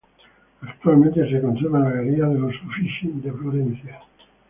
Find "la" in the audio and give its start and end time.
1.83-1.91